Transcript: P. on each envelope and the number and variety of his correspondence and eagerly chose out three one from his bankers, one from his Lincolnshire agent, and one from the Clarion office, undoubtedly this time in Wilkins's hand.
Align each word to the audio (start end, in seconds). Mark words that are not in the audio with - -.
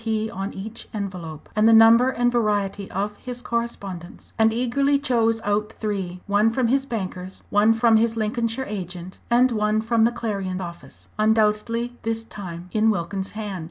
P. 0.03 0.31
on 0.31 0.51
each 0.51 0.87
envelope 0.95 1.47
and 1.55 1.69
the 1.69 1.73
number 1.73 2.09
and 2.09 2.31
variety 2.31 2.89
of 2.89 3.17
his 3.17 3.43
correspondence 3.43 4.33
and 4.35 4.51
eagerly 4.51 4.97
chose 4.97 5.39
out 5.41 5.71
three 5.71 6.21
one 6.25 6.49
from 6.49 6.69
his 6.69 6.87
bankers, 6.87 7.43
one 7.51 7.71
from 7.71 7.97
his 7.97 8.17
Lincolnshire 8.17 8.65
agent, 8.67 9.19
and 9.29 9.51
one 9.51 9.79
from 9.79 10.03
the 10.05 10.11
Clarion 10.11 10.59
office, 10.59 11.07
undoubtedly 11.19 11.99
this 12.01 12.23
time 12.23 12.67
in 12.71 12.89
Wilkins's 12.89 13.33
hand. 13.33 13.59